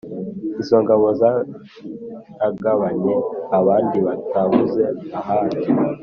[0.61, 3.15] Izo ngabo Zaragabanye
[3.59, 4.83] abandi Batabuze
[5.19, 5.63] ahandi!